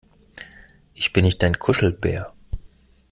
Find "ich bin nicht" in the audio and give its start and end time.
0.95-1.43